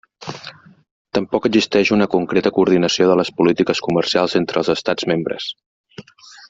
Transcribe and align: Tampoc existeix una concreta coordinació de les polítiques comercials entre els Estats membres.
Tampoc 1.17 1.45
existeix 1.49 1.91
una 1.97 2.07
concreta 2.15 2.53
coordinació 2.57 3.09
de 3.11 3.21
les 3.21 3.33
polítiques 3.43 3.85
comercials 3.89 4.37
entre 4.43 4.63
els 4.65 4.77
Estats 4.79 5.11
membres. 5.13 5.51